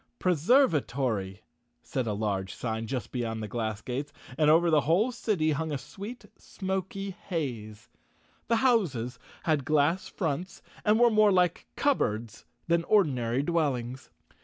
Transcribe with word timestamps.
"Preservatory," 0.27 1.43
said 1.83 2.07
a 2.07 2.13
large 2.13 2.55
sign 2.55 2.87
just 2.87 3.11
beyond 3.11 3.43
the 3.43 3.47
glass 3.47 3.83
gates, 3.83 4.11
and 4.35 4.49
over 4.49 4.71
the 4.71 4.81
whole 4.81 5.11
city 5.11 5.51
hung 5.51 5.71
a 5.71 5.77
sweet, 5.77 6.25
smoky 6.39 7.11
haze. 7.11 7.87
The 8.47 8.55
houses 8.65 9.19
had 9.43 9.63
glass 9.63 10.07
fronts 10.09 10.63
and 10.83 10.99
were 10.99 11.11
more 11.11 11.31
like 11.31 11.67
cupboards 11.75 12.45
than 12.65 12.83
ordinary 12.85 13.43
dwellings. 13.43 14.09